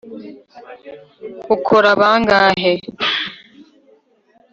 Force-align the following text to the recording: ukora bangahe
ukora 1.55 1.89
bangahe 1.99 2.73